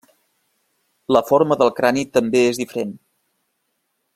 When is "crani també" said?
1.81-2.41